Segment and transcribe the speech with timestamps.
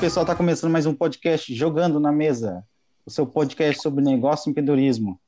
[0.00, 2.64] Pessoal, tá começando mais um podcast Jogando na Mesa,
[3.04, 5.20] o seu podcast sobre negócio e empreendedorismo.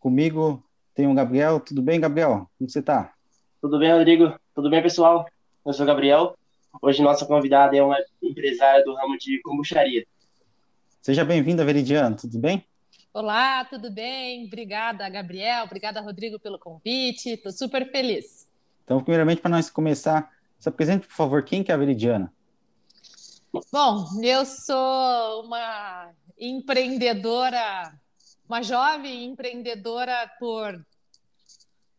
[0.00, 0.60] Comigo
[0.92, 1.60] tem o Gabriel.
[1.60, 2.50] Tudo bem, Gabriel?
[2.58, 3.14] Como você tá?
[3.60, 4.34] Tudo bem, Rodrigo?
[4.56, 5.24] Tudo bem, pessoal?
[5.64, 6.36] Eu sou o Gabriel.
[6.82, 10.04] Hoje nossa convidada é uma empresária do ramo de kombucharia.
[11.00, 12.16] Seja bem-vinda, Veridiano.
[12.16, 12.64] Tudo bem?
[13.14, 14.46] Olá, tudo bem?
[14.46, 15.64] Obrigada, Gabriel.
[15.64, 17.34] Obrigada, Rodrigo, pelo convite.
[17.34, 18.48] Estou super feliz.
[18.82, 22.32] Então, primeiramente, para nós começar, se apresente, por favor, quem que é a Veridiana?
[23.72, 27.92] Bom, eu sou uma empreendedora,
[28.48, 30.86] uma jovem empreendedora por,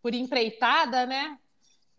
[0.02, 1.38] por empreitada, né?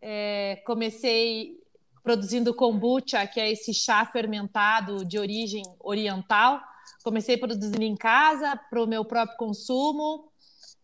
[0.01, 1.59] É, comecei
[2.03, 6.61] produzindo kombucha, que é esse chá fermentado de origem oriental.
[7.03, 10.31] Comecei produzindo em casa para o meu próprio consumo.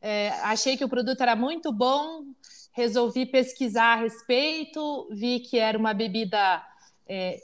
[0.01, 2.25] É, achei que o produto era muito bom,
[2.73, 6.63] resolvi pesquisar a respeito, vi que era uma bebida
[7.09, 7.41] é,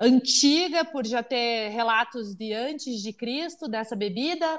[0.00, 4.58] antiga, por já ter relatos de antes de Cristo dessa bebida,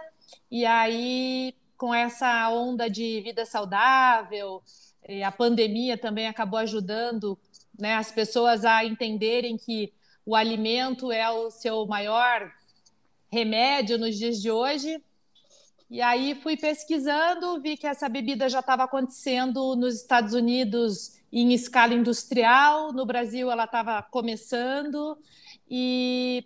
[0.52, 4.62] e aí com essa onda de vida saudável,
[5.26, 7.40] a pandemia também acabou ajudando
[7.78, 9.94] né, as pessoas a entenderem que
[10.26, 12.52] o alimento é o seu maior
[13.32, 15.02] remédio nos dias de hoje.
[15.90, 21.54] E aí fui pesquisando, vi que essa bebida já estava acontecendo nos Estados Unidos em
[21.54, 25.18] escala industrial, no Brasil ela estava começando
[25.70, 26.44] e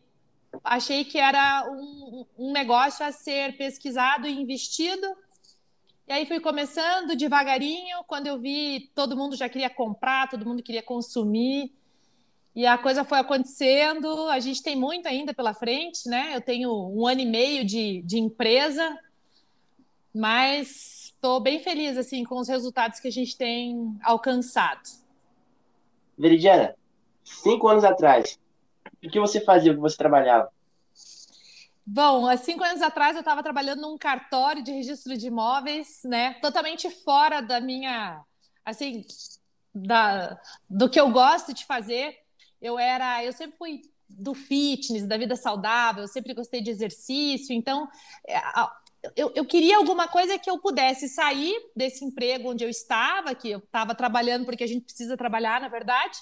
[0.63, 5.07] achei que era um, um negócio a ser pesquisado e investido.
[6.07, 10.61] E aí fui começando devagarinho, quando eu vi todo mundo já queria comprar, todo mundo
[10.61, 11.71] queria consumir.
[12.55, 14.29] E a coisa foi acontecendo.
[14.29, 16.35] A gente tem muito ainda pela frente, né?
[16.35, 18.95] Eu tenho um ano e meio de, de empresa,
[20.13, 24.81] mas estou bem feliz assim com os resultados que a gente tem alcançado.
[26.17, 26.75] Veridiana,
[27.23, 28.37] cinco anos atrás,
[29.01, 30.51] o que você fazia, o que você trabalhava?
[31.85, 36.33] Bom, há cinco anos atrás eu estava trabalhando num cartório de registro de imóveis, né?
[36.41, 38.21] Totalmente fora da minha,
[38.65, 39.05] assim,
[39.73, 40.37] da,
[40.69, 42.17] do que eu gosto de fazer.
[42.61, 47.53] Eu era, eu sempre fui do fitness, da vida saudável, eu sempre gostei de exercício,
[47.53, 47.87] então
[48.27, 48.37] é,
[49.15, 53.51] eu, eu, queria alguma coisa que eu pudesse sair desse emprego onde eu estava, que
[53.51, 56.17] eu estava trabalhando porque a gente precisa trabalhar, na verdade.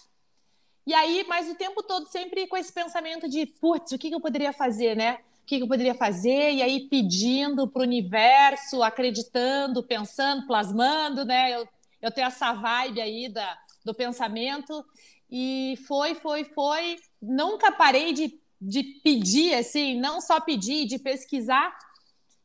[0.85, 4.15] E aí, mas o tempo todo sempre com esse pensamento de, putz, o que, que
[4.15, 5.19] eu poderia fazer, né?
[5.43, 11.55] o que eu poderia fazer, e aí pedindo para o universo, acreditando, pensando, plasmando, né?
[11.55, 11.67] Eu,
[12.01, 14.85] eu tenho essa vibe aí da, do pensamento,
[15.29, 16.97] e foi, foi, foi.
[17.21, 21.75] Nunca parei de, de pedir, assim, não só pedir, de pesquisar,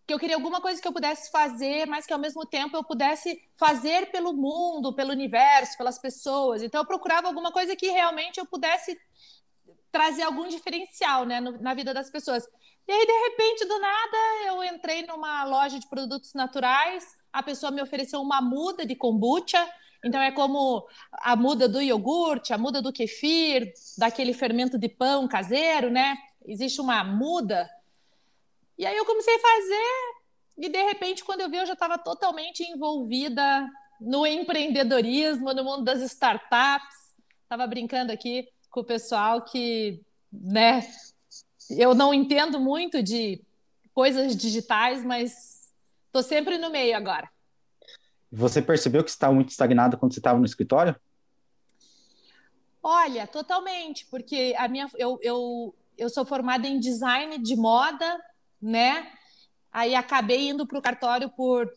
[0.07, 2.85] que eu queria alguma coisa que eu pudesse fazer, mas que ao mesmo tempo eu
[2.85, 6.63] pudesse fazer pelo mundo, pelo universo, pelas pessoas.
[6.63, 8.97] Então eu procurava alguma coisa que realmente eu pudesse
[9.91, 12.47] trazer algum diferencial né, no, na vida das pessoas.
[12.87, 17.73] E aí, de repente, do nada, eu entrei numa loja de produtos naturais, a pessoa
[17.73, 19.67] me ofereceu uma muda de kombucha.
[20.05, 25.27] Então, é como a muda do iogurte, a muda do kefir, daquele fermento de pão
[25.27, 26.17] caseiro, né?
[26.47, 27.69] Existe uma muda.
[28.79, 30.17] E aí eu comecei a fazer,
[30.59, 33.69] e de repente, quando eu vi, eu já estava totalmente envolvida
[34.01, 37.15] no empreendedorismo, no mundo das startups.
[37.43, 40.87] Estava brincando aqui com o pessoal que, né,
[41.71, 43.43] eu não entendo muito de
[43.95, 45.73] coisas digitais, mas
[46.07, 47.31] estou sempre no meio agora.
[48.31, 50.97] Você percebeu que estava muito estagnado quando você estava no escritório?
[52.83, 58.23] Olha, totalmente, porque a minha, eu, eu, eu sou formada em design de moda,
[58.67, 59.07] né?
[59.73, 61.73] Aí acabei indo para o cartório por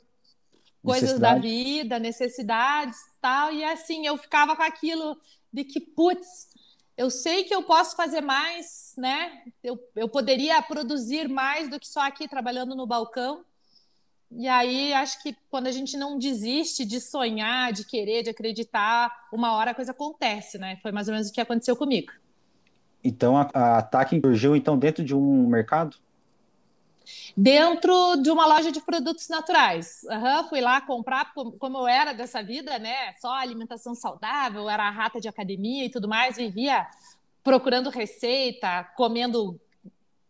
[0.84, 5.18] coisas da vida, necessidades, tal, e assim eu ficava com aquilo
[5.52, 6.50] de que putz,
[6.98, 9.44] eu sei que eu posso fazer mais, né?
[9.64, 13.44] Eu, eu poderia produzir mais do que só aqui trabalhando no balcão.
[14.32, 19.12] E aí acho que quando a gente não desiste de sonhar, de querer, de acreditar,
[19.32, 20.78] uma hora a coisa acontece, né?
[20.82, 22.12] Foi mais ou menos o que aconteceu comigo.
[23.04, 25.98] Então a, a Ataque surgiu então dentro de um mercado?
[27.36, 30.02] Dentro de uma loja de produtos naturais.
[30.04, 33.14] Uhum, fui lá comprar, como eu era dessa vida, né?
[33.20, 36.88] Só alimentação saudável, era rata de academia e tudo mais, vivia
[37.44, 39.60] procurando receita, comendo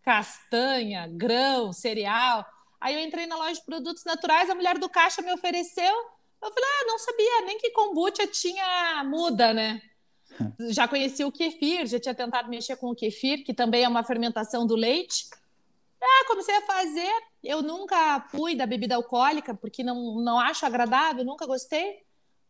[0.04, 2.46] castanha, grão, cereal.
[2.80, 5.94] Aí eu entrei na loja de produtos naturais, a mulher do caixa me ofereceu.
[6.42, 9.82] Eu falei, ah, não sabia nem que kombucha tinha muda, né?
[10.70, 14.04] Já conhecia o kefir, já tinha tentado mexer com o kefir, que também é uma
[14.04, 15.26] fermentação do leite.
[16.02, 17.12] Ah, comecei a fazer.
[17.44, 22.04] Eu nunca fui da bebida alcoólica, porque não, não acho agradável, nunca gostei.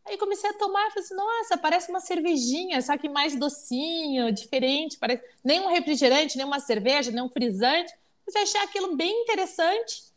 [0.06, 4.32] Aí comecei a tomar e falei assim, nossa, parece uma cervejinha, só que mais docinho,
[4.32, 7.92] diferente, parece nem um refrigerante, nem uma cerveja, nem um frisante.
[8.26, 10.10] Mas eu achei aquilo bem interessante.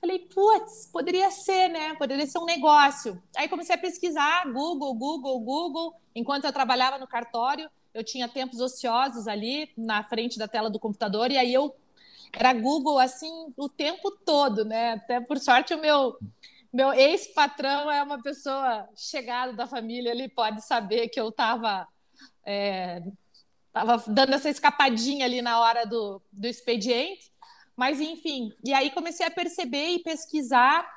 [0.00, 1.94] Falei, putz, poderia ser, né?
[1.94, 3.22] Poderia ser um negócio.
[3.36, 5.94] Aí comecei a pesquisar, Google, Google, Google.
[6.14, 10.78] Enquanto eu trabalhava no cartório, eu tinha tempos ociosos ali na frente da tela do
[10.78, 11.74] computador, e aí eu
[12.36, 14.92] era Google assim o tempo todo, né?
[14.92, 16.16] Até por sorte o meu
[16.72, 21.86] meu ex-patrão é uma pessoa chegada da família, ele pode saber que eu estava
[22.44, 23.00] é,
[23.72, 27.32] tava dando essa escapadinha ali na hora do, do expediente.
[27.76, 30.88] Mas, enfim, e aí comecei a perceber e pesquisar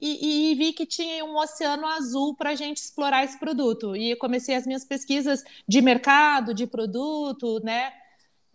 [0.00, 3.94] e, e vi que tinha um oceano azul para a gente explorar esse produto.
[3.94, 7.92] E comecei as minhas pesquisas de mercado, de produto, né?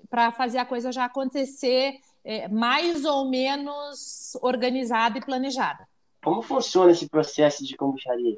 [0.10, 5.88] Para fazer a coisa já acontecer é, mais ou menos organizada e planejada.
[6.24, 8.38] Como funciona esse processo de kombucharia?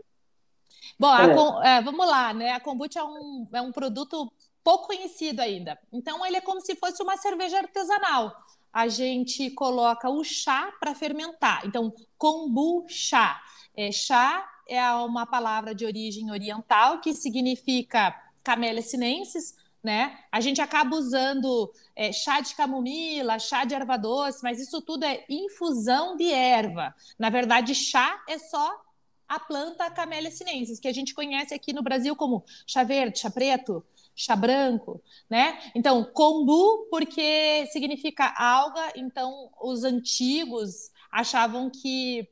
[0.98, 1.14] Bom,
[1.62, 1.78] é.
[1.78, 2.54] É, vamos lá, né?
[2.54, 4.32] A kombucha é um, é um produto
[4.64, 5.78] pouco conhecido ainda.
[5.92, 8.34] Então, ele é como se fosse uma cerveja artesanal.
[8.72, 11.66] A gente coloca o chá para fermentar.
[11.66, 13.42] Então, kombucha.
[13.76, 19.54] É, chá é uma palavra de origem oriental que significa camélia sinensis,
[19.84, 20.20] né?
[20.32, 25.04] A gente acaba usando é, chá de camomila, chá de erva doce, mas isso tudo
[25.04, 26.94] é infusão de erva.
[27.18, 28.82] Na verdade, chá é só
[29.28, 33.32] a planta Camellia sinensis, que a gente conhece aqui no Brasil como chá verde, chá
[33.32, 33.84] preto,
[34.14, 35.58] chá branco, né?
[35.74, 42.28] Então, kombu, porque significa alga, então os antigos achavam que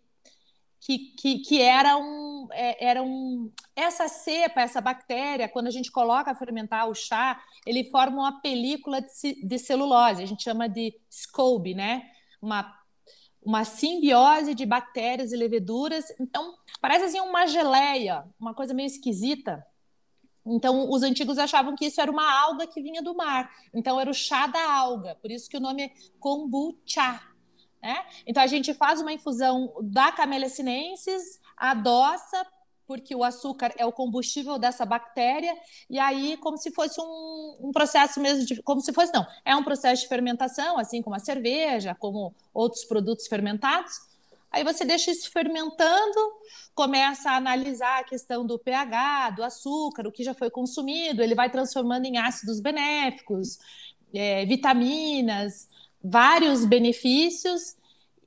[0.79, 3.51] que, que, que era, um, é, era um.
[3.75, 8.41] Essa cepa, essa bactéria, quando a gente coloca a fermentar o chá, ele forma uma
[8.41, 12.09] película de, de celulose, a gente chama de SCOBY, né?
[12.41, 12.73] Uma,
[13.41, 16.05] uma simbiose de bactérias e leveduras.
[16.19, 19.65] Então, parece assim uma geleia, uma coisa meio esquisita.
[20.45, 23.51] Então, os antigos achavam que isso era uma alga que vinha do mar.
[23.73, 25.15] Então, era o chá da alga.
[25.15, 27.21] Por isso que o nome é kombucha,
[27.81, 28.05] né?
[28.25, 32.45] Então a gente faz uma infusão da Camellia sinensis, adoça,
[32.89, 35.55] porque o açúcar é o combustível dessa bactéria,
[35.87, 38.63] e aí, como se fosse um, um, processo mesmo de.
[38.63, 42.83] Como se fosse, não, é um processo de fermentação, assim como a cerveja, como outros
[42.85, 43.93] produtos fermentados.
[44.51, 46.19] Aí você deixa isso fermentando,
[46.73, 51.35] começa a analisar a questão do pH, do açúcar, o que já foi consumido, ele
[51.35, 53.59] vai transformando em ácidos benéficos,
[54.11, 55.68] é, vitaminas,
[56.03, 57.75] vários benefícios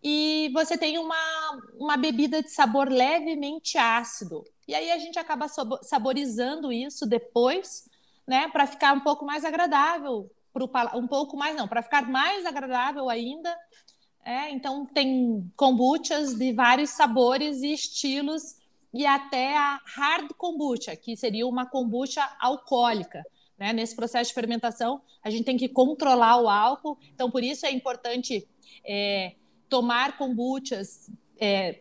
[0.02, 4.44] e você tem uma, uma bebida de sabor levemente ácido.
[4.66, 5.46] E aí a gente acaba
[5.82, 7.88] saborizando isso depois,
[8.26, 12.44] né, para ficar um pouco mais agradável, pro, um pouco mais não, para ficar mais
[12.46, 13.56] agradável ainda.
[14.24, 18.56] É, então tem kombuchas de vários sabores e estilos
[18.94, 23.24] e até a hard kombucha, que seria uma kombucha alcoólica.
[23.62, 23.72] Né?
[23.72, 27.70] Nesse processo de fermentação, a gente tem que controlar o álcool, então por isso é
[27.70, 28.48] importante
[28.84, 29.36] é,
[29.68, 31.08] tomar kombuchas
[31.40, 31.78] é,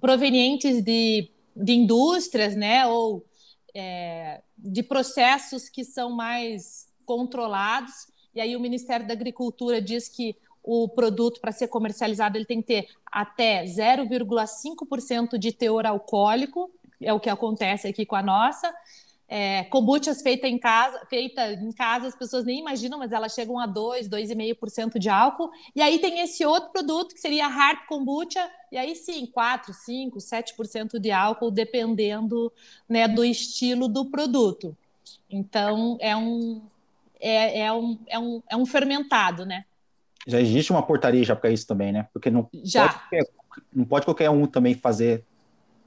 [0.00, 2.84] provenientes de, de indústrias, né?
[2.88, 3.24] Ou
[3.72, 8.08] é, de processos que são mais controlados.
[8.34, 12.60] E aí o Ministério da Agricultura diz que o produto para ser comercializado ele tem
[12.60, 16.68] que ter até 0,5% de teor alcoólico,
[17.00, 18.74] é o que acontece aqui com a nossa,
[19.28, 23.58] é, kombuchas feita em casa, feita em casa, as pessoas nem imaginam, mas elas chegam
[23.58, 25.50] a 2, 2,5% de álcool.
[25.76, 29.74] E aí tem esse outro produto que seria a hard kombucha, e aí sim, 4,
[29.74, 32.50] 5, 7% de álcool, dependendo
[32.88, 34.74] né, do estilo do produto.
[35.30, 36.62] Então é um
[37.20, 39.64] é, é, um, é, um, é um fermentado, né?
[40.26, 42.06] Já existe uma portaria já para isso também, né?
[42.12, 42.88] Porque não já.
[42.88, 43.26] Pode qualquer,
[43.72, 45.24] não pode qualquer um também fazer,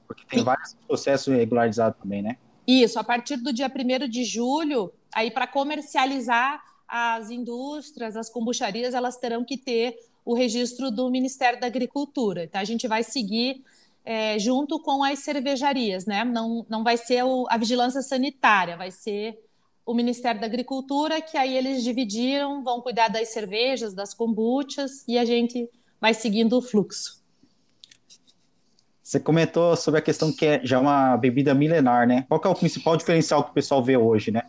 [0.06, 0.44] porque tem sim.
[0.44, 2.36] vários processos regularizados também, né?
[2.66, 8.94] Isso, a partir do dia 1 de julho, aí para comercializar as indústrias, as kombucharias,
[8.94, 12.44] elas terão que ter o registro do Ministério da Agricultura.
[12.44, 13.64] Então, a gente vai seguir
[14.04, 16.24] é, junto com as cervejarias, né?
[16.24, 19.38] Não, não vai ser o, a vigilância sanitária, vai ser
[19.84, 25.18] o Ministério da Agricultura, que aí eles dividiram, vão cuidar das cervejas, das kombuchas, e
[25.18, 25.68] a gente
[26.00, 27.21] vai seguindo o fluxo.
[29.02, 32.24] Você comentou sobre a questão que é já uma bebida milenar, né?
[32.28, 34.42] Qual é o principal diferencial que o pessoal vê hoje, né?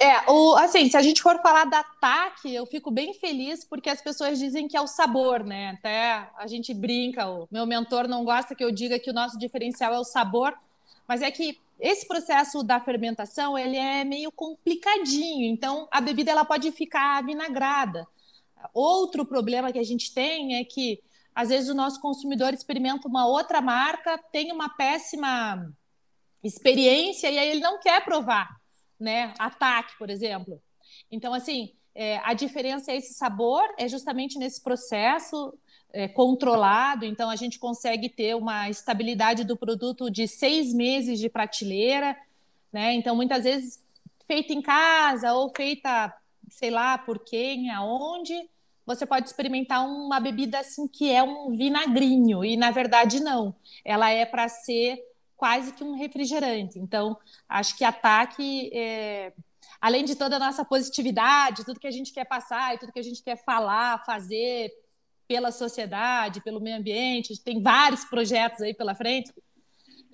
[0.00, 3.90] É, o, assim, se a gente for falar da TAC, eu fico bem feliz porque
[3.90, 5.70] as pessoas dizem que é o sabor, né?
[5.70, 9.36] Até a gente brinca, o meu mentor não gosta que eu diga que o nosso
[9.38, 10.54] diferencial é o sabor,
[11.06, 16.44] mas é que esse processo da fermentação, ele é meio complicadinho, então a bebida ela
[16.44, 18.06] pode ficar vinagrada.
[18.72, 21.00] Outro problema que a gente tem é que
[21.34, 25.72] às vezes o nosso consumidor experimenta uma outra marca, tem uma péssima
[26.42, 28.48] experiência e aí ele não quer provar,
[28.98, 29.32] né?
[29.38, 30.60] Ataque, por exemplo.
[31.10, 35.52] Então, assim, é, a diferença é esse sabor, é justamente nesse processo
[35.92, 41.28] é, controlado, então a gente consegue ter uma estabilidade do produto de seis meses de
[41.28, 42.16] prateleira,
[42.72, 42.92] né?
[42.94, 43.82] Então, muitas vezes,
[44.26, 46.14] feita em casa ou feita,
[46.50, 48.48] sei lá, por quem, aonde,
[48.88, 53.54] você pode experimentar uma bebida assim que é um vinagrinho, e na verdade não.
[53.84, 54.98] Ela é para ser
[55.36, 56.78] quase que um refrigerante.
[56.78, 57.14] Então,
[57.46, 59.34] acho que ataque, é,
[59.78, 62.98] além de toda a nossa positividade, tudo que a gente quer passar e tudo que
[62.98, 64.72] a gente quer falar, fazer
[65.28, 69.30] pela sociedade, pelo meio ambiente, tem vários projetos aí pela frente.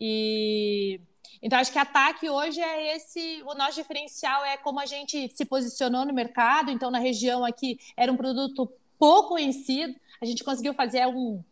[0.01, 1.01] E
[1.43, 5.45] então acho que ataque hoje é esse, o nosso diferencial é como a gente se
[5.45, 6.71] posicionou no mercado.
[6.71, 11.43] Então na região aqui era um produto pouco conhecido, a gente conseguiu fazer um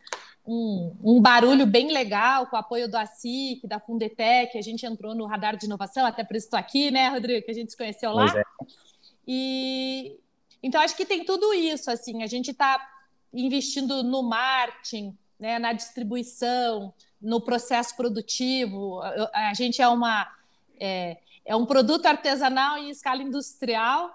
[0.46, 5.14] um, um, barulho bem legal com o apoio do ASIC, da Fundetec, a gente entrou
[5.14, 7.76] no radar de inovação, até por isso estou aqui, né, Rodrigo, que a gente se
[7.76, 8.26] conheceu lá.
[8.36, 8.42] É.
[9.26, 10.18] E
[10.62, 12.80] então acho que tem tudo isso, assim, a gente está
[13.32, 19.00] investindo no marketing, né, na distribuição, no processo produtivo.
[19.32, 20.28] A gente é uma
[20.80, 24.10] é, é um produto artesanal em escala industrial.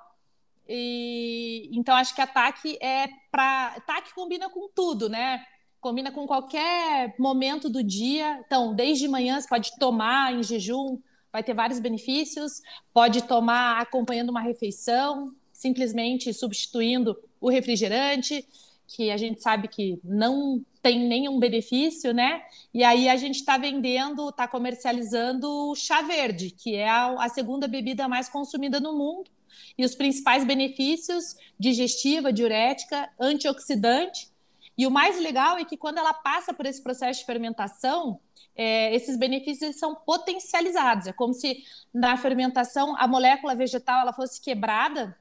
[0.68, 5.46] E então acho que a TAC é para TAC combina com tudo, né?
[5.80, 8.44] combina com qualquer momento do dia.
[8.46, 11.00] Então, desde manhã você pode tomar em jejum,
[11.32, 12.62] vai ter vários benefícios.
[12.94, 18.46] Pode tomar acompanhando uma refeição, simplesmente substituindo o refrigerante,
[18.88, 22.42] que a gente sabe que não tem nenhum benefício, né?
[22.74, 27.68] E aí a gente está vendendo, está comercializando chá verde, que é a, a segunda
[27.68, 29.30] bebida mais consumida no mundo.
[29.78, 34.32] E os principais benefícios digestiva, diurética, antioxidante
[34.78, 38.20] e o mais legal é que quando ela passa por esse processo de fermentação,
[38.56, 41.08] é, esses benefícios são potencializados.
[41.08, 41.64] É como se
[41.94, 45.18] na fermentação a molécula vegetal ela fosse quebrada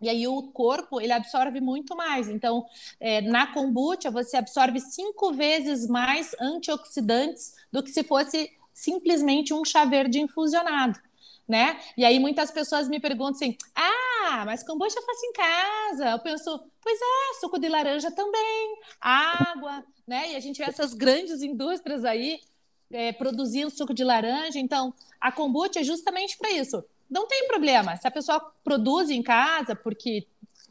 [0.00, 2.28] e aí o corpo ele absorve muito mais.
[2.28, 2.66] Então,
[2.98, 9.64] é, na kombucha você absorve cinco vezes mais antioxidantes do que se fosse simplesmente um
[9.64, 10.98] chá verde infusionado
[11.50, 11.80] né?
[11.96, 16.10] E aí muitas pessoas me perguntam assim: ah, mas kombucha eu faço em casa.
[16.10, 20.30] Eu penso, pois é, suco de laranja também, água, né?
[20.30, 22.40] E a gente vê essas grandes indústrias aí
[22.92, 24.60] é, produzindo suco de laranja.
[24.60, 26.84] Então, a kombucha é justamente para isso.
[27.10, 27.96] Não tem problema.
[27.96, 30.26] Se a pessoa produz em casa, porque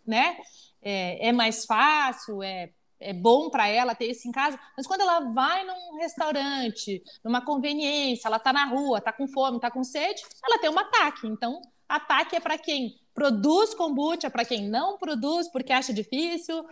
[0.05, 0.37] né,
[0.81, 5.01] é, é mais fácil, é é bom para ela ter isso em casa, mas quando
[5.01, 9.83] ela vai num restaurante, numa conveniência, ela está na rua, está com fome, está com
[9.83, 11.27] sede, ela tem um ataque.
[11.27, 16.65] Então, ataque é para quem produz kombucha, para quem não produz porque acha difícil,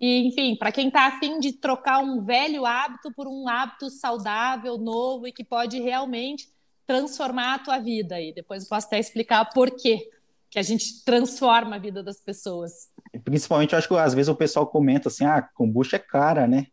[0.00, 4.78] e enfim, para quem está afim de trocar um velho hábito por um hábito saudável,
[4.78, 6.48] novo e que pode realmente
[6.86, 8.20] transformar a tua vida.
[8.20, 10.08] E depois eu posso até explicar por quê
[10.48, 12.90] que a gente transforma a vida das pessoas.
[13.24, 16.68] Principalmente, eu acho que às vezes o pessoal comenta assim, ah, kombucha é cara, né?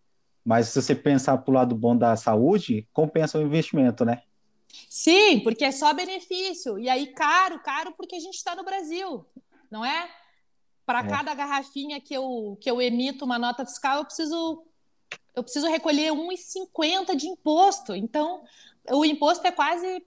[0.45, 4.21] Mas se você pensar para o lado bom da saúde, compensa o investimento, né?
[4.89, 6.77] Sim, porque é só benefício.
[6.77, 9.25] E aí, caro, caro, porque a gente está no Brasil,
[9.71, 10.09] não é?
[10.85, 11.07] Para é.
[11.07, 14.65] cada garrafinha que eu, que eu emito uma nota fiscal, eu preciso,
[15.35, 17.95] eu preciso recolher 1,50 de imposto.
[17.95, 18.43] Então,
[18.91, 20.03] o imposto é quase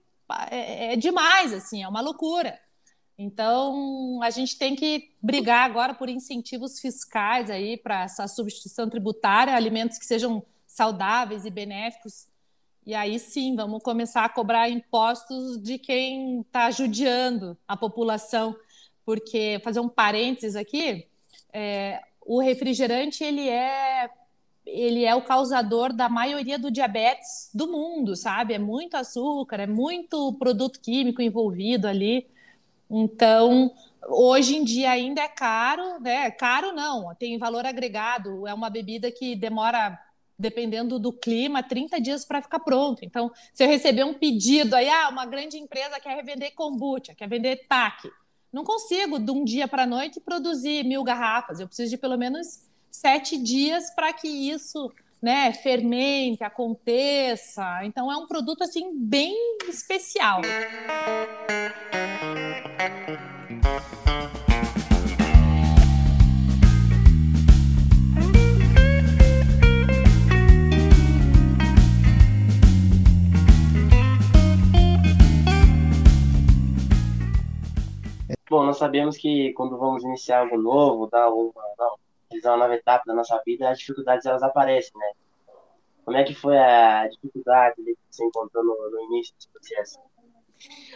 [0.50, 2.58] é, é demais, assim, é uma loucura.
[3.18, 9.54] Então, a gente tem que brigar agora por incentivos fiscais aí para essa substituição tributária,
[9.54, 12.26] alimentos que sejam saudáveis e benéficos.
[12.84, 18.54] E aí sim, vamos começar a cobrar impostos de quem está judiando a população.
[19.04, 21.06] Porque, fazer um parênteses aqui,
[21.52, 24.10] é, o refrigerante ele é
[24.66, 28.52] ele é o causador da maioria do diabetes do mundo, sabe?
[28.52, 32.26] É muito açúcar, é muito produto químico envolvido ali.
[32.90, 33.72] Então,
[34.08, 36.30] hoje em dia ainda é caro, né?
[36.32, 39.98] Caro não, tem valor agregado, é uma bebida que demora,
[40.36, 43.04] dependendo do clima, 30 dias para ficar pronto.
[43.04, 47.28] Então, se eu receber um pedido aí, ah, uma grande empresa quer vender kombucha, quer
[47.28, 48.10] vender taque,
[48.52, 51.60] não consigo de um dia para a noite produzir mil garrafas.
[51.60, 57.80] Eu preciso de pelo menos sete dias para que isso né, fermente, aconteça.
[57.84, 59.34] Então é um produto assim bem
[59.68, 60.40] especial.
[78.48, 81.52] Bom, nós sabemos que quando vamos iniciar algo novo, dar uma,
[82.44, 85.12] uma nova etapa da nossa vida, as dificuldades elas aparecem, né?
[86.04, 89.98] Como é que foi a dificuldade que você encontrou no, no início desse processo?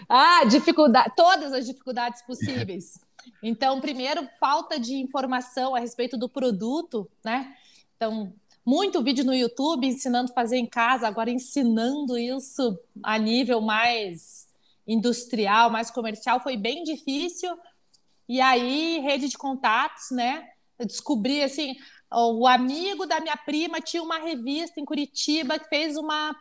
[0.09, 3.00] Ah, dificuldade, todas as dificuldades possíveis.
[3.42, 7.54] Então, primeiro, falta de informação a respeito do produto, né?
[7.97, 8.32] Então,
[8.64, 14.49] muito vídeo no YouTube ensinando a fazer em casa, agora ensinando isso a nível mais
[14.87, 17.56] industrial, mais comercial, foi bem difícil.
[18.28, 20.49] E aí, rede de contatos, né?
[20.87, 21.75] Descobri assim,
[22.12, 26.34] o amigo da minha prima tinha uma revista em Curitiba que fez uma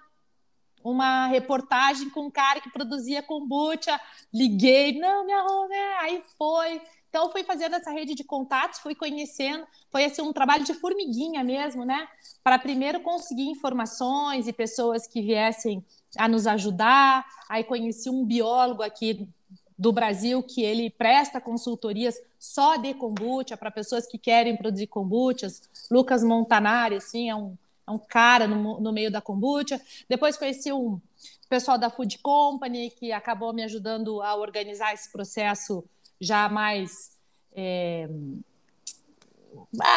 [0.84, 4.00] uma reportagem com um cara que produzia kombucha.
[4.34, 6.82] Liguei, não, me arrume, aí foi.
[7.10, 11.44] Então, fui fazendo essa rede de contatos, fui conhecendo, foi assim um trabalho de formiguinha
[11.44, 12.08] mesmo, né?
[12.44, 15.84] Para primeiro conseguir informações e pessoas que viessem
[16.18, 17.26] a nos ajudar.
[17.50, 19.28] Aí conheci um biólogo aqui
[19.80, 25.62] do Brasil que ele presta consultorias só de kombucha para pessoas que querem produzir kombuchas.
[25.90, 27.58] Lucas Montanari, assim, é um,
[27.88, 29.80] é um cara no, no meio da kombucha.
[30.10, 31.00] Depois conheci um
[31.48, 35.86] pessoal da Food Company que acabou me ajudando a organizar esse processo
[36.20, 37.18] já mais
[37.54, 38.10] é,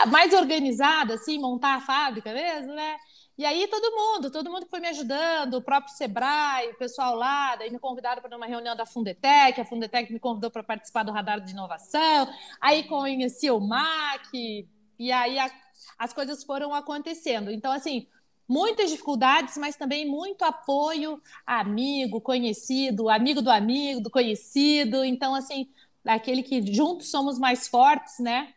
[0.07, 2.97] mais organizado, assim, montar a fábrica mesmo, né?
[3.43, 7.57] E aí todo mundo, todo mundo foi me ajudando, o próprio Sebrae, o pessoal lá,
[7.57, 11.11] daí me convidaram para uma reunião da Fundetec, a Fundetec me convidou para participar do
[11.11, 15.51] radar de inovação, aí conheci o MAC, e aí a,
[15.99, 17.51] as coisas foram acontecendo.
[17.51, 18.07] Então, assim,
[18.49, 25.05] muitas dificuldades, mas também muito apoio, amigo, conhecido, amigo do amigo, do conhecido.
[25.05, 25.69] Então, assim,
[26.07, 28.55] aquele que juntos somos mais fortes, né?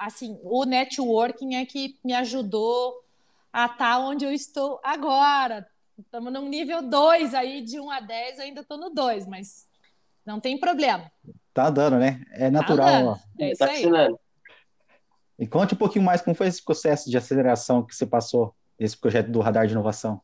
[0.00, 3.08] Assim, o networking é que me ajudou
[3.52, 5.66] a estar tá onde eu estou agora.
[5.98, 9.68] Estamos num nível 2 aí, de 1 a 10, eu ainda estou no 2, mas
[10.24, 11.10] não tem problema.
[11.52, 12.24] Tá dando, né?
[12.32, 12.86] É natural.
[12.86, 13.20] Tá dando.
[13.40, 14.14] É isso tá aí.
[15.38, 18.96] E conte um pouquinho mais como foi esse processo de aceleração que você passou, esse
[18.96, 20.20] projeto do Radar de Inovação.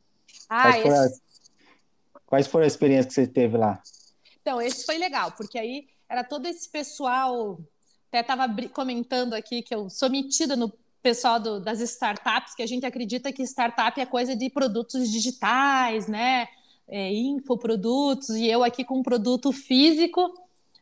[0.49, 0.85] Ah, quais, esse...
[0.85, 1.23] foram as,
[2.27, 3.83] quais foram as experiências que você teve lá?
[4.41, 7.59] Então, esse foi legal, porque aí era todo esse pessoal.
[8.09, 10.73] Até estava comentando aqui que eu sou metida no
[11.07, 16.09] pessoal do, das startups, que a gente acredita que startup é coisa de produtos digitais,
[16.09, 16.49] né?
[16.88, 20.35] É, infoprodutos, e eu aqui com um produto físico.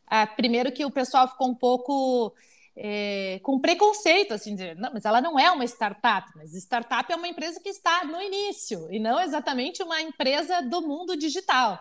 [0.07, 2.33] Ah, primeiro que o pessoal ficou um pouco
[2.75, 7.15] é, com preconceito, assim, dizer, não, mas ela não é uma startup, mas startup é
[7.15, 11.79] uma empresa que está no início, e não exatamente uma empresa do mundo digital.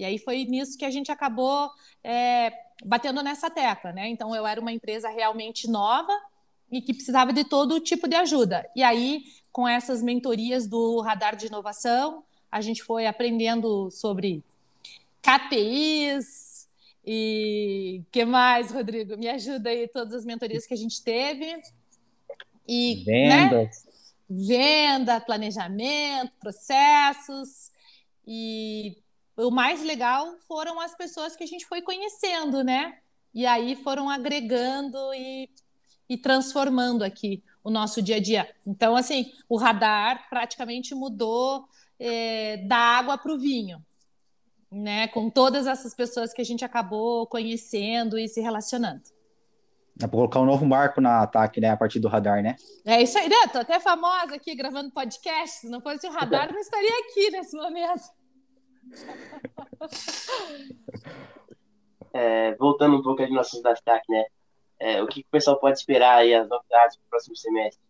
[0.00, 1.70] E aí foi nisso que a gente acabou
[2.02, 2.52] é,
[2.84, 4.08] batendo nessa tecla, né?
[4.08, 6.12] Então eu era uma empresa realmente nova
[6.74, 8.68] e que precisava de todo tipo de ajuda.
[8.74, 14.42] E aí, com essas mentorias do radar de inovação, a gente foi aprendendo sobre
[15.22, 16.68] KPIs
[17.06, 19.16] e que mais, Rodrigo?
[19.16, 21.60] Me ajuda aí todas as mentorias que a gente teve.
[22.66, 23.84] E, Vendas.
[23.84, 23.92] Né?
[24.28, 27.70] Venda, planejamento, processos
[28.26, 28.96] e
[29.36, 32.98] o mais legal foram as pessoas que a gente foi conhecendo, né?
[33.34, 35.50] E aí foram agregando e,
[36.08, 38.48] e transformando aqui o nosso dia a dia.
[38.66, 41.66] Então, assim, o radar praticamente mudou
[41.98, 43.82] é, da água para o vinho,
[44.70, 45.08] né?
[45.08, 49.02] Com todas essas pessoas que a gente acabou conhecendo e se relacionando.
[49.96, 51.70] Dá para colocar um novo marco na ataque, né?
[51.70, 52.56] A partir do radar, né?
[52.84, 53.46] É isso aí, né?
[53.52, 55.60] Tô até famosa aqui gravando podcast.
[55.60, 58.02] Se não fosse o radar, não estaria aqui nesse momento.
[62.12, 63.74] É, voltando um pouco ali no assunto da
[64.08, 64.24] né?
[64.78, 67.82] É, o que, que, o pessoal pode esperar aí, as novidades para o próximo semestre?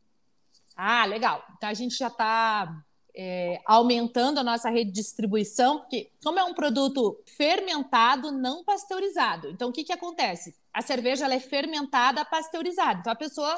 [0.77, 1.45] Ah, legal.
[1.57, 2.85] Então a gente já está
[3.17, 9.49] é, aumentando a nossa rede de distribuição, porque como é um produto fermentado, não pasteurizado.
[9.51, 10.57] Então o que, que acontece?
[10.73, 13.01] A cerveja ela é fermentada pasteurizada.
[13.01, 13.57] Então a pessoa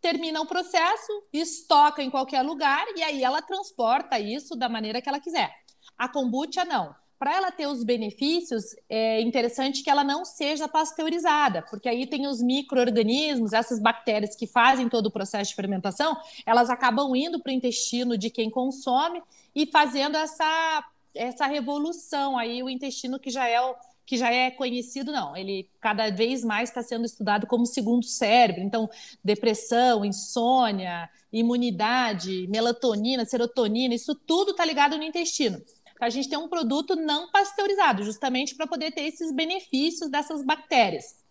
[0.00, 5.08] termina o processo, estoca em qualquer lugar e aí ela transporta isso da maneira que
[5.08, 5.54] ela quiser.
[5.96, 6.94] A kombucha não.
[7.22, 12.26] Para ela ter os benefícios, é interessante que ela não seja pasteurizada, porque aí tem
[12.26, 17.50] os micro-organismos, essas bactérias que fazem todo o processo de fermentação, elas acabam indo para
[17.50, 19.22] o intestino de quem consome
[19.54, 24.50] e fazendo essa, essa revolução aí, o intestino que já é o, que já é
[24.50, 25.36] conhecido, não.
[25.36, 28.64] Ele cada vez mais está sendo estudado como segundo cérebro.
[28.64, 28.90] Então,
[29.22, 35.62] depressão, insônia, imunidade, melatonina, serotonina, isso tudo está ligado no intestino
[36.06, 41.22] a gente tem um produto não pasteurizado, justamente para poder ter esses benefícios dessas bactérias.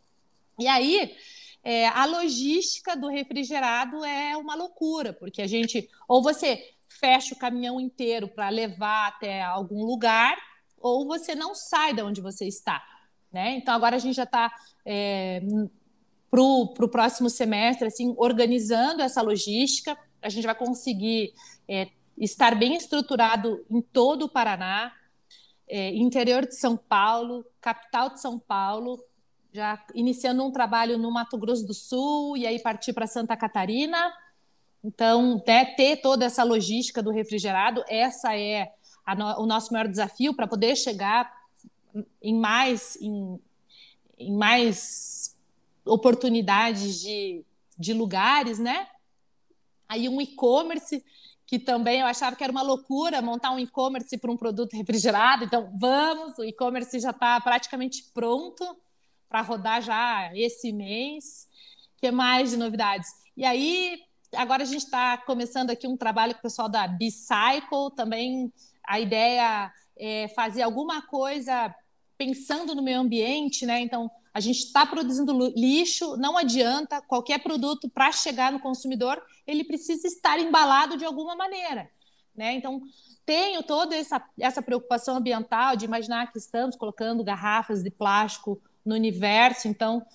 [0.58, 1.16] E aí,
[1.64, 7.38] é, a logística do refrigerado é uma loucura, porque a gente, ou você fecha o
[7.38, 10.38] caminhão inteiro para levar até algum lugar,
[10.80, 12.84] ou você não sai de onde você está.
[13.32, 13.56] Né?
[13.58, 14.52] Então, agora a gente já está
[14.86, 15.42] é,
[16.30, 19.98] para o próximo semestre, assim, organizando essa logística.
[20.22, 21.34] A gente vai conseguir
[21.68, 21.90] é,
[22.24, 24.94] estar bem estruturado em todo o Paraná,
[25.68, 29.04] é, interior de São Paulo, capital de São Paulo,
[29.52, 34.14] já iniciando um trabalho no Mato Grosso do Sul e aí partir para Santa Catarina.
[34.84, 38.72] Então, né, ter toda essa logística do refrigerado, essa é
[39.18, 41.32] no, o nosso maior desafio para poder chegar
[42.22, 43.40] em mais, em,
[44.18, 45.36] em mais
[45.86, 47.44] oportunidades de,
[47.78, 48.88] de lugares, né?
[49.90, 51.04] Aí um e-commerce
[51.52, 55.44] que também eu achava que era uma loucura montar um e-commerce para um produto refrigerado.
[55.44, 58.64] Então, vamos, o e-commerce já está praticamente pronto
[59.28, 61.50] para rodar já esse mês.
[61.98, 63.10] que mais de novidades?
[63.36, 64.00] E aí,
[64.34, 68.50] agora a gente está começando aqui um trabalho com o pessoal da Bicycle, também
[68.88, 71.76] a ideia é fazer alguma coisa
[72.18, 73.82] pensando no meio ambiente, né?
[73.82, 79.64] Então, a gente está produzindo lixo, não adianta qualquer produto para chegar no consumidor, ele
[79.64, 81.90] precisa estar embalado de alguma maneira.
[82.36, 82.54] Né?
[82.54, 82.82] Então,
[83.26, 88.96] tenho toda essa, essa preocupação ambiental de imaginar que estamos colocando garrafas de plástico no
[88.96, 90.06] universo, então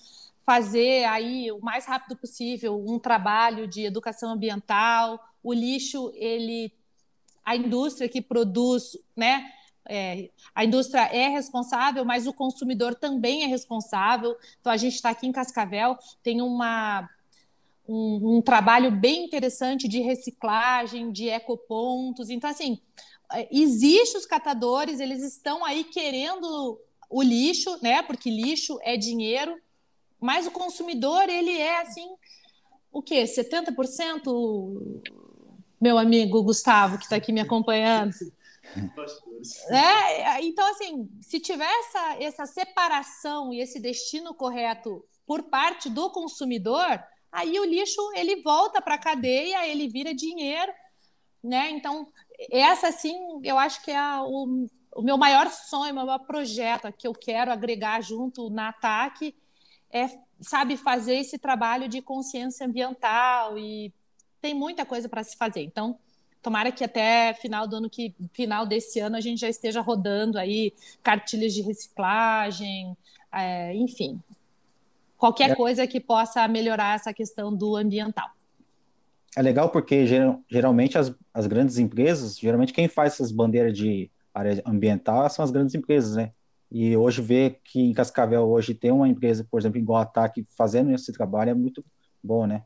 [0.45, 5.19] fazer aí o mais rápido possível um trabalho de educação ambiental.
[5.43, 6.73] O lixo, ele,
[7.43, 9.51] a indústria que produz, né,
[9.89, 14.35] é, a indústria é responsável, mas o consumidor também é responsável.
[14.59, 17.09] Então, a gente está aqui em Cascavel, tem uma,
[17.87, 22.29] um, um, trabalho bem interessante de reciclagem, de ecopontos.
[22.29, 22.79] Então, assim,
[23.31, 28.03] é, existe os catadores, eles estão aí querendo o lixo, né?
[28.03, 29.55] Porque lixo é dinheiro,
[30.19, 32.07] mas o consumidor, ele é assim,
[32.91, 33.23] o quê?
[33.23, 35.01] 70%?
[35.79, 38.11] Meu amigo Gustavo, que está aqui me acompanhando.
[39.69, 46.09] É, então, assim, se tiver essa, essa separação e esse destino correto por parte do
[46.09, 50.71] consumidor, aí o lixo ele volta para a cadeia, ele vira dinheiro,
[51.43, 51.69] né?
[51.71, 52.07] Então,
[52.51, 56.91] essa, assim, eu acho que é a, o, o meu maior sonho, o meu projeto
[56.91, 59.35] que eu quero agregar junto na ATAC
[59.91, 60.07] é,
[60.41, 63.93] sabe, fazer esse trabalho de consciência ambiental e
[64.41, 65.61] tem muita coisa para se fazer.
[65.61, 65.99] Então,
[66.47, 70.39] Tomara que até final do ano que final desse ano a gente já esteja rodando
[70.39, 72.95] aí cartilhas de reciclagem,
[73.33, 74.17] é, enfim,
[75.17, 75.55] qualquer é.
[75.55, 78.29] coisa que possa melhorar essa questão do ambiental.
[79.35, 80.07] É legal porque
[80.49, 85.51] geralmente as, as grandes empresas, geralmente quem faz essas bandeiras de área ambiental são as
[85.51, 86.31] grandes empresas, né?
[86.71, 90.47] E hoje ver que em Cascavel hoje tem uma empresa, por exemplo, igual a TAC,
[90.57, 91.83] fazendo esse trabalho é muito
[92.23, 92.63] bom, né?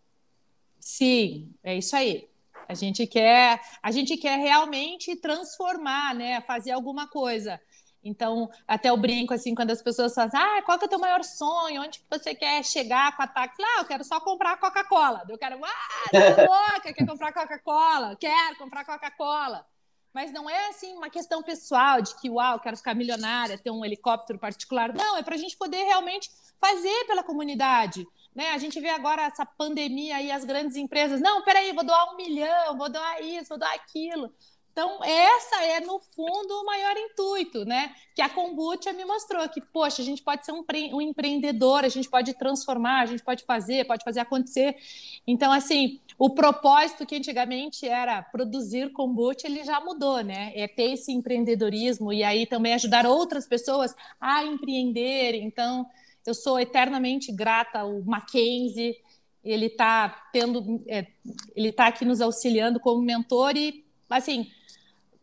[0.80, 2.30] Sim, é isso aí.
[2.72, 6.40] A gente quer, a gente quer realmente transformar, né?
[6.40, 7.60] Fazer alguma coisa.
[8.02, 11.00] Então, até eu brinco assim, quando as pessoas falam, ah, qual que é o teu
[11.00, 11.82] maior sonho?
[11.82, 13.62] Onde que você quer chegar com a táxi?
[13.62, 15.24] Ah, eu quero só comprar Coca-Cola.
[15.30, 18.16] Eu quero, ah, tá louca, quer comprar Coca-Cola?
[18.16, 19.66] Quero comprar Coca-Cola.
[20.14, 23.84] Mas não é assim uma questão pessoal de que, uau, quero ficar milionária, ter um
[23.84, 24.94] helicóptero particular.
[24.94, 26.30] Não, é para a gente poder realmente
[26.60, 28.08] fazer pela comunidade.
[28.34, 28.52] Né?
[28.52, 32.16] A gente vê agora essa pandemia e as grandes empresas, não, peraí, vou doar um
[32.16, 34.32] milhão, vou doar isso, vou doar aquilo.
[34.72, 37.94] Então, essa é, no fundo, o maior intuito, né?
[38.16, 40.64] Que a kombucha me mostrou que, poxa, a gente pode ser um,
[40.94, 44.78] um, empreendedor, a gente pode transformar, a gente pode fazer, pode fazer acontecer.
[45.28, 50.54] Então, assim, o propósito que antigamente era produzir kombucha, ele já mudou, né?
[50.56, 55.36] É ter esse empreendedorismo e aí também ajudar outras pessoas a empreender.
[55.36, 55.86] Então,
[56.26, 58.96] eu sou eternamente grata ao Mackenzie.
[59.44, 61.08] Ele está tendo, é,
[61.56, 64.52] ele está aqui nos auxiliando como mentor e, assim,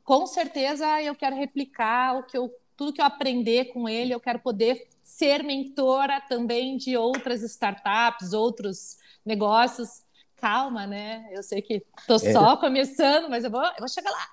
[0.02, 4.12] com certeza eu quero replicar o que eu, tudo que eu aprender com ele.
[4.12, 10.02] Eu quero poder ser mentora também de outras startups, outros negócios.
[10.36, 11.28] Calma, né?
[11.32, 12.32] Eu sei que estou é.
[12.32, 14.28] só começando, mas eu vou, eu vou chegar lá.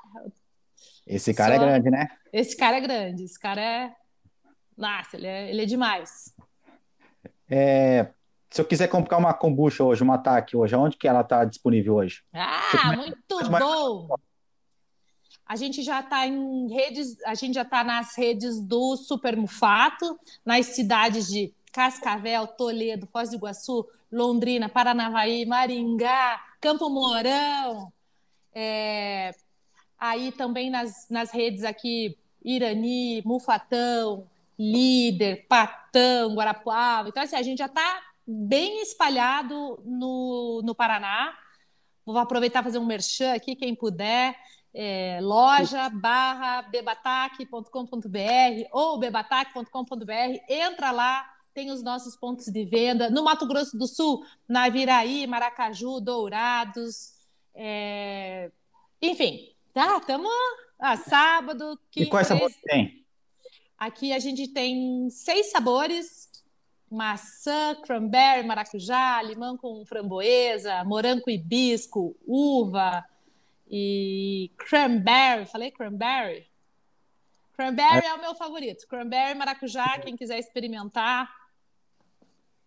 [1.06, 1.64] Esse cara é só...
[1.64, 2.08] é grande, né?
[2.32, 3.24] Esse cara é grande.
[3.24, 3.96] Esse cara é.
[4.78, 6.35] Nossa, ele é, ele é demais.
[7.50, 8.08] É,
[8.50, 11.96] se eu quiser comprar uma kombucha hoje, uma TAC hoje, onde que ela está disponível
[11.96, 12.24] hoje?
[12.34, 14.16] Ah, muito bom!
[15.46, 20.20] A gente já está em redes, a gente já está nas redes do Super Mufato,
[20.44, 27.92] nas cidades de Cascavel, Toledo, Foz do Iguaçu, Londrina, Paranavaí, Maringá, Campo Mourão,
[28.54, 29.36] é,
[30.00, 34.26] aí também nas, nas redes aqui, Irani, Mufatão,
[34.58, 37.10] Líder, Patão, Guarapuava.
[37.10, 41.38] Então, assim, a gente já está bem espalhado no, no Paraná.
[42.06, 44.36] Vou aproveitar fazer um merchan aqui, quem puder.
[44.74, 47.70] É, loja barra bebatac.com.br
[48.72, 50.40] ou bebatac.com.br.
[50.50, 53.10] Entra lá, tem os nossos pontos de venda.
[53.10, 57.14] No Mato Grosso do Sul, na Viraí, Maracaju, Dourados.
[57.54, 58.52] É...
[59.02, 60.30] Enfim, tá, estamos
[60.80, 61.80] ah, sábado.
[61.96, 63.05] E quais sabores tem?
[63.78, 66.30] Aqui a gente tem seis sabores:
[66.90, 73.04] maçã, cranberry, maracujá, limão com framboesa, morango hibisco, uva
[73.70, 75.46] e cranberry.
[75.46, 76.48] Falei cranberry?
[77.54, 78.10] Cranberry é.
[78.10, 78.88] é o meu favorito.
[78.88, 81.34] Cranberry, maracujá, quem quiser experimentar.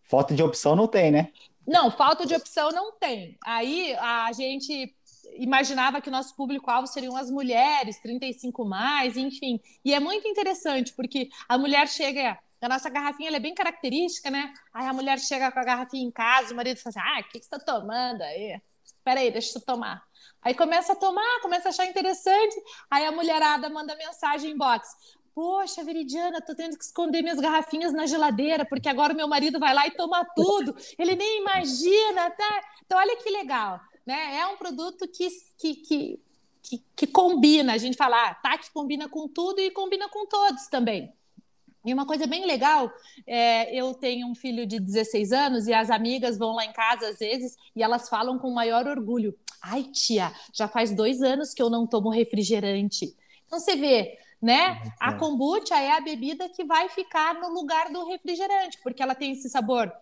[0.02, 1.32] Falta de opção não tem, né?
[1.66, 3.36] Não, falta de opção não tem.
[3.44, 4.96] Aí a gente
[5.38, 9.60] imaginava que nosso público-alvo seriam as mulheres, 35 mais, enfim.
[9.84, 12.38] E é muito interessante, porque a mulher chega.
[12.60, 14.52] A nossa garrafinha é bem característica, né?
[14.74, 17.24] Aí a mulher chega com a garrafinha em casa, o marido fala assim: Ah, o
[17.24, 18.60] que, que você está tomando aí?
[19.04, 20.02] Peraí, deixa eu tomar.
[20.42, 22.56] Aí começa a tomar, começa a achar interessante.
[22.90, 24.88] Aí a mulherada manda mensagem em box.
[25.34, 29.60] Poxa, Veridiana, tô tendo que esconder minhas garrafinhas na geladeira, porque agora o meu marido
[29.60, 30.74] vai lá e toma tudo.
[30.98, 32.60] Ele nem imagina, tá?
[32.84, 34.38] Então, olha que legal, né?
[34.38, 36.20] É um produto que, que, que,
[36.62, 37.74] que, que combina.
[37.74, 41.12] A gente fala, ah, tá, que combina com tudo e combina com todos também.
[41.84, 42.90] E uma coisa bem legal,
[43.26, 47.08] é, eu tenho um filho de 16 anos e as amigas vão lá em casa
[47.08, 51.62] às vezes e elas falam com maior orgulho: Ai, tia, já faz dois anos que
[51.62, 53.14] eu não tomo refrigerante.
[53.46, 54.90] Então você vê, né?
[54.98, 59.32] A kombucha é a bebida que vai ficar no lugar do refrigerante, porque ela tem
[59.32, 59.92] esse sabor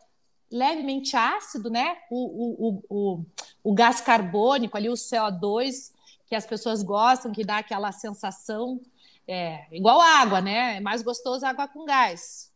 [0.50, 1.98] levemente ácido, né?
[2.10, 3.26] O, o, o,
[3.64, 5.92] o, gás carbônico ali, o CO2,
[6.26, 8.80] que as pessoas gostam, que dá aquela sensação
[9.26, 10.76] é, igual água, né?
[10.76, 12.52] É mais gostoso água com gás.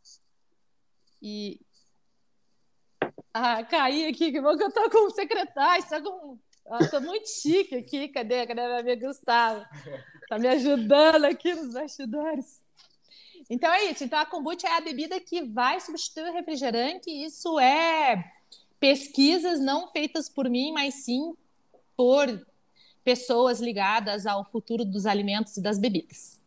[1.20, 1.60] E.
[3.32, 6.38] Ah, caí aqui, que bom que eu tô com o secretário, tá com.
[6.66, 8.08] Ah, tô muito chique aqui.
[8.08, 8.46] Cadê?
[8.46, 9.64] Cadê amigo Gustavo?
[10.28, 12.62] Tá me ajudando aqui nos bastidores.
[13.50, 14.04] Então é isso.
[14.04, 17.10] Então a kombucha é a bebida que vai substituir o refrigerante.
[17.10, 18.32] Isso é
[18.78, 21.34] pesquisas não feitas por mim, mas sim
[21.96, 22.46] por
[23.02, 26.40] pessoas ligadas ao futuro dos alimentos e das bebidas.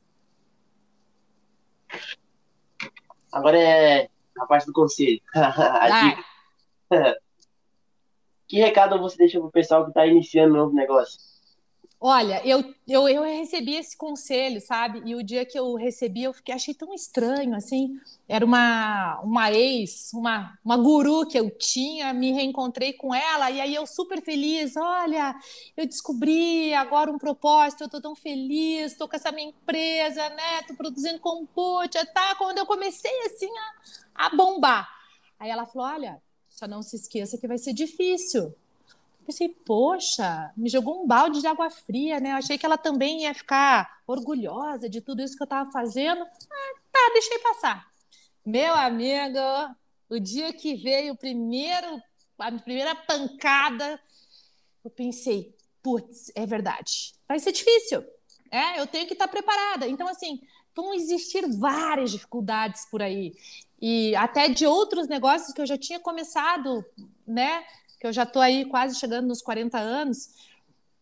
[3.31, 5.21] Agora é a parte do conselho.
[8.47, 11.32] que recado você deixa pro pessoal que está iniciando um novo negócio?
[12.05, 15.01] Olha, eu, eu, eu recebi esse conselho, sabe?
[15.05, 17.97] E o dia que eu recebi, eu fiquei, achei tão estranho, assim.
[18.27, 23.61] Era uma, uma ex, uma, uma guru que eu tinha, me reencontrei com ela, e
[23.61, 24.75] aí eu super feliz.
[24.75, 25.33] Olha,
[25.77, 30.61] eu descobri agora um propósito, eu tô tão feliz, estou com essa minha empresa, né?
[30.67, 32.35] Tô produzindo kombucha, tá?
[32.35, 33.49] Quando eu comecei, assim,
[34.13, 34.89] a, a bombar.
[35.39, 38.53] Aí ela falou: olha, só não se esqueça que vai ser difícil
[39.25, 42.31] Pensei, poxa, me jogou um balde de água fria, né?
[42.31, 46.21] Eu achei que ela também ia ficar orgulhosa de tudo isso que eu estava fazendo.
[46.21, 47.87] Ah, tá, deixei passar.
[48.45, 49.39] Meu amigo,
[50.09, 52.01] o dia que veio o primeiro,
[52.37, 53.99] a primeira pancada,
[54.83, 57.13] eu pensei, putz, é verdade.
[57.27, 58.03] Vai ser difícil.
[58.51, 59.87] É, eu tenho que estar preparada.
[59.87, 60.41] Então, assim,
[60.75, 63.33] vão existir várias dificuldades por aí.
[63.81, 66.85] E até de outros negócios que eu já tinha começado,
[67.27, 67.65] né?
[68.03, 70.27] Que eu já estou aí quase chegando nos 40 anos.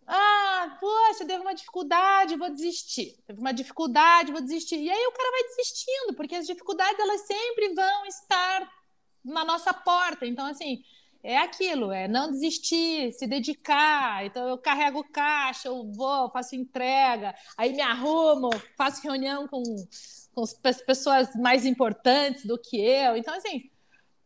[0.05, 3.17] Ah, poxa, teve uma dificuldade, vou desistir.
[3.25, 4.75] Teve uma dificuldade, vou desistir.
[4.75, 8.71] E aí o cara vai desistindo, porque as dificuldades elas sempre vão estar
[9.25, 10.27] na nossa porta.
[10.27, 10.83] Então, assim,
[11.23, 14.23] é aquilo, é não desistir, se dedicar.
[14.23, 19.63] Então, eu carrego caixa, eu vou, faço entrega, aí me arrumo, faço reunião com,
[20.35, 23.17] com as pessoas mais importantes do que eu.
[23.17, 23.70] Então, assim,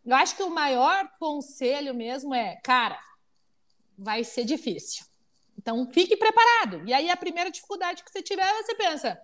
[0.05, 2.99] eu acho que o maior conselho mesmo é, cara,
[3.97, 5.05] vai ser difícil.
[5.57, 6.87] Então, fique preparado.
[6.87, 9.19] E aí, a primeira dificuldade que você tiver, você pensa: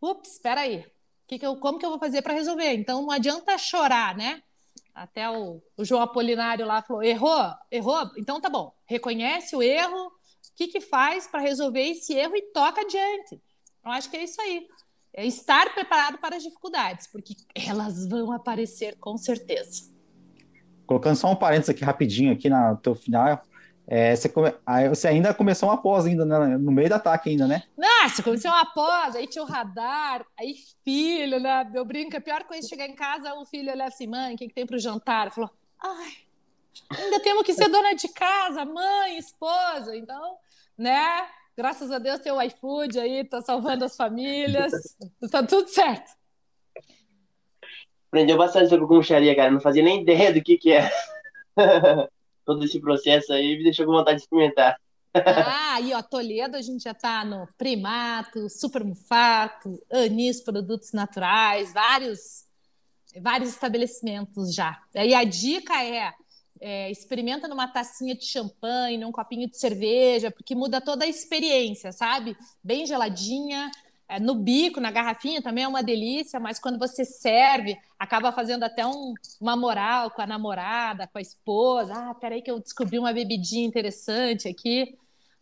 [0.00, 0.84] ups, espera aí,
[1.26, 2.74] que que eu, como que eu vou fazer para resolver?
[2.74, 4.42] Então, não adianta chorar, né?
[4.94, 7.52] Até o, o, João Apolinário lá falou: errou?
[7.70, 8.10] Errou?
[8.16, 8.74] Então tá bom.
[8.86, 10.10] Reconhece o erro, o
[10.54, 13.40] que, que faz para resolver esse erro e toca adiante.
[13.84, 14.66] Eu acho que é isso aí.
[15.12, 19.95] É estar preparado para as dificuldades, porque elas vão aparecer com certeza.
[20.86, 23.42] Colocando só um parênteses aqui rapidinho aqui na teu final,
[23.88, 24.52] é, você, come...
[24.66, 26.58] aí você ainda começou uma pós ainda, né?
[26.58, 27.62] no meio do ataque ainda, né?
[27.76, 31.70] Nossa, começou uma pós, aí tinha o radar, aí filho, né?
[31.72, 34.38] Eu brinco, a pior coisa é chegar em casa, o filho olha assim, mãe, o
[34.38, 35.30] que, que tem pro jantar?
[35.30, 36.12] Falou, ai,
[36.90, 40.36] ainda temos que ser dona de casa, mãe, esposa, então,
[40.76, 41.28] né?
[41.56, 44.72] Graças a Deus tem o iFood aí, tá salvando as famílias,
[45.30, 46.10] tá tudo certo
[48.08, 49.50] aprendeu bastante sobre concharia, cara.
[49.50, 50.90] Não fazia nem ideia do que que é.
[52.44, 54.78] Todo esse processo aí me deixou com vontade de experimentar.
[55.14, 61.72] Ah, e ó, Toledo, a gente já tá no Primato, Super Mufato, Anis Produtos Naturais,
[61.72, 62.46] vários
[63.20, 64.80] vários estabelecimentos já.
[64.94, 66.12] E a dica é,
[66.60, 71.92] é, experimenta numa tacinha de champanhe, num copinho de cerveja, porque muda toda a experiência,
[71.92, 72.36] sabe?
[72.62, 73.70] Bem geladinha,
[74.20, 78.86] no bico, na garrafinha também é uma delícia, mas quando você serve, acaba fazendo até
[78.86, 81.92] um, uma moral com a namorada, com a esposa.
[81.94, 84.96] Ah, peraí que eu descobri uma bebidinha interessante aqui.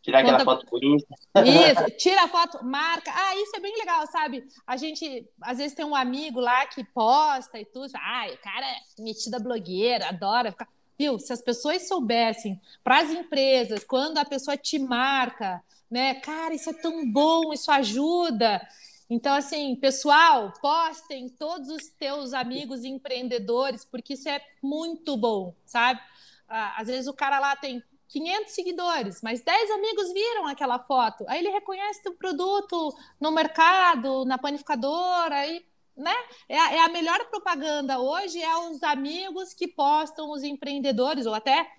[0.04, 0.34] Tirar Conta...
[0.34, 1.14] aquela foto por Insta.
[1.44, 3.10] Isso, tira a foto, marca.
[3.10, 4.44] Ah, isso é bem legal, sabe?
[4.66, 7.90] A gente, às vezes, tem um amigo lá que posta e tudo.
[7.96, 10.68] Ah, o cara é metida blogueira, adora ficar.
[10.98, 11.18] Viu?
[11.18, 16.14] Se as pessoas soubessem, para as empresas, quando a pessoa te marca, né?
[16.14, 18.60] Cara, isso é tão bom, isso ajuda.
[19.08, 26.00] Então, assim, pessoal, postem todos os teus amigos empreendedores, porque isso é muito bom, sabe?
[26.48, 31.24] Ah, às vezes o cara lá tem 500 seguidores, mas 10 amigos viram aquela foto.
[31.28, 35.64] Aí ele reconhece o produto no mercado, na panificadora, aí,
[35.96, 36.14] né?
[36.48, 41.34] É a, é a melhor propaganda hoje é os amigos que postam os empreendedores, ou
[41.34, 41.70] até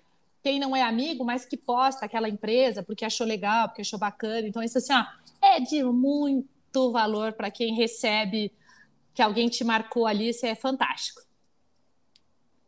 [0.41, 4.47] quem não é amigo, mas que posta aquela empresa porque achou legal, porque achou bacana.
[4.47, 5.03] Então, isso assim, ó,
[5.41, 8.51] é de muito valor para quem recebe
[9.13, 11.21] que alguém te marcou ali, isso é fantástico.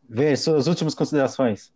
[0.09, 1.71] Vê, suas últimas considerações.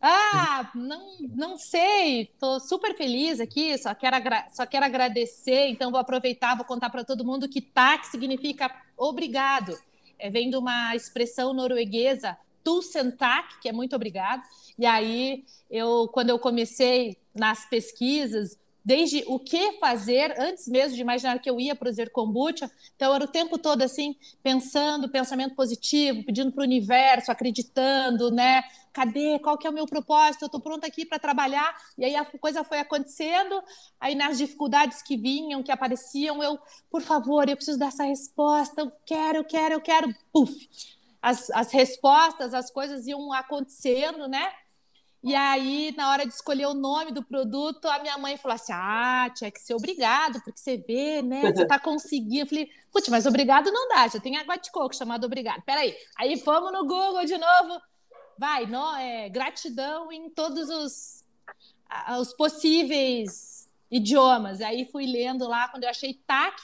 [0.00, 2.22] Ah, não, não sei.
[2.22, 3.76] Estou super feliz aqui.
[3.78, 4.16] Só quero,
[4.52, 5.68] só quero agradecer.
[5.68, 9.78] Então, vou aproveitar, vou contar para todo mundo que TAC significa obrigado.
[10.18, 14.42] É, vem de uma expressão norueguesa, tusen tak, que é muito obrigado.
[14.78, 18.58] E aí, eu, quando eu comecei nas pesquisas,
[18.88, 22.70] desde o que fazer, antes mesmo de imaginar que eu ia produzir kombucha.
[22.96, 28.62] Então, era o tempo todo assim, pensando, pensamento positivo, pedindo para o universo, acreditando, né?
[28.90, 29.38] Cadê?
[29.40, 30.44] Qual que é o meu propósito?
[30.44, 31.76] Eu estou pronta aqui para trabalhar.
[31.98, 33.62] E aí a coisa foi acontecendo.
[34.00, 36.58] Aí nas dificuldades que vinham, que apareciam, eu,
[36.90, 38.80] por favor, eu preciso dessa resposta.
[38.80, 40.14] Eu quero, eu quero, eu quero.
[40.32, 40.66] Puf!
[41.20, 44.50] As, as respostas, as coisas iam acontecendo, né?
[45.22, 48.72] E aí, na hora de escolher o nome do produto, a minha mãe falou assim:
[48.72, 51.52] Ah, tinha que ser obrigado, porque você vê, né?
[51.52, 52.42] Você tá conseguindo.
[52.42, 55.62] Eu falei, putz, mas obrigado não dá, já tem água de coco chamado obrigado.
[55.62, 55.96] Peraí.
[56.16, 57.80] Aí fomos no Google de novo.
[58.38, 61.24] Vai, não, é gratidão em todos os,
[62.20, 64.60] os possíveis idiomas.
[64.60, 66.56] Aí fui lendo lá, quando eu achei TAC,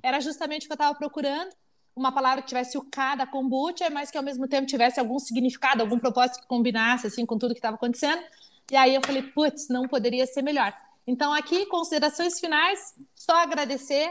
[0.00, 1.50] era justamente o que eu estava procurando
[1.96, 5.18] uma palavra que tivesse o K da kombucha, mas que ao mesmo tempo tivesse algum
[5.18, 8.22] significado, algum propósito que combinasse assim com tudo que estava acontecendo.
[8.70, 10.76] E aí eu falei, putz, não poderia ser melhor.
[11.06, 14.10] Então aqui considerações finais, só agradecer,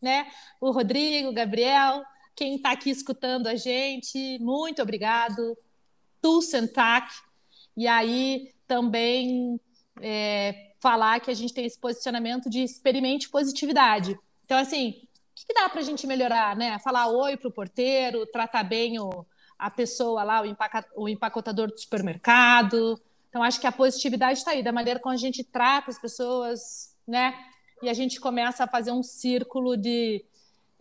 [0.00, 0.26] né,
[0.60, 2.04] o Rodrigo, o Gabriel,
[2.36, 5.56] quem está aqui escutando a gente, muito obrigado.
[6.20, 7.08] Tu Sentac.
[7.76, 9.60] E aí também
[10.00, 14.18] é, falar que a gente tem esse posicionamento de experimente positividade.
[14.44, 15.03] Então, assim,
[15.34, 16.78] que, que dá para a gente melhorar, né?
[16.78, 19.26] Falar oi para o porteiro, tratar bem o,
[19.58, 23.00] a pessoa lá, o, empaca, o empacotador do supermercado.
[23.28, 26.94] Então, acho que a positividade está aí, da maneira como a gente trata as pessoas,
[27.06, 27.34] né?
[27.82, 30.24] E a gente começa a fazer um círculo de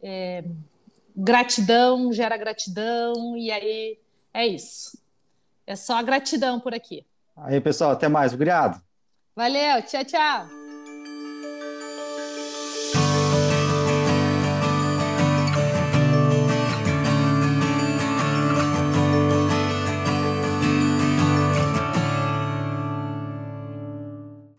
[0.01, 0.43] é,
[1.15, 3.97] gratidão, gera gratidão, e aí
[4.33, 5.01] é isso.
[5.65, 7.05] É só gratidão por aqui.
[7.35, 8.33] Aí, pessoal, até mais.
[8.33, 8.81] Obrigado.
[9.35, 10.62] Valeu, tchau, tchau.